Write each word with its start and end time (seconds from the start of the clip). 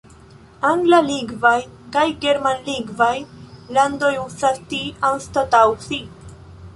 Anglalingvaj 0.67 1.59
kaj 1.95 2.05
germanlingvaj 2.23 3.11
landoj 3.77 4.11
uzas 4.23 4.57
"ti" 4.73 4.81
anstataŭ 5.11 5.63
"si". 5.89 6.01